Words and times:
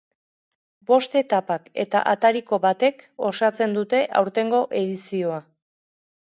Bost 0.91 1.17
etapak 1.21 1.69
eta 1.83 2.01
atariko 2.15 2.59
batek 2.65 3.05
osatzen 3.29 3.79
dute 3.81 4.03
aurtengo 4.25 4.65
edizioa. 4.83 5.41